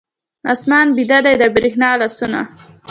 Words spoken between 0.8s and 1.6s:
بیده دی، د